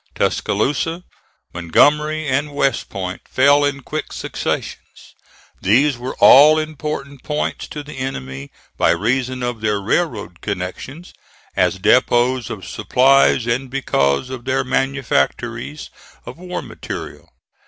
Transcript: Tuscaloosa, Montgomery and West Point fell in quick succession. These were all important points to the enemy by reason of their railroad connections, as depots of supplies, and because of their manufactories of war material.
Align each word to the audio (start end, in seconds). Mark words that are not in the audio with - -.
Tuscaloosa, 0.15 1.03
Montgomery 1.53 2.27
and 2.27 2.55
West 2.55 2.89
Point 2.89 3.21
fell 3.27 3.63
in 3.63 3.81
quick 3.83 4.11
succession. 4.11 4.79
These 5.61 5.95
were 5.95 6.15
all 6.17 6.57
important 6.57 7.21
points 7.21 7.67
to 7.67 7.83
the 7.83 7.99
enemy 7.99 8.49
by 8.77 8.89
reason 8.93 9.43
of 9.43 9.61
their 9.61 9.79
railroad 9.79 10.41
connections, 10.41 11.13
as 11.55 11.77
depots 11.77 12.49
of 12.49 12.65
supplies, 12.65 13.45
and 13.45 13.69
because 13.69 14.31
of 14.31 14.45
their 14.45 14.63
manufactories 14.63 15.91
of 16.25 16.39
war 16.39 16.63
material. 16.63 17.31